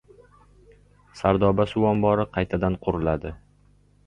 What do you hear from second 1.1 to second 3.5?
«Sardoba» suv omobori qaytadan quriladi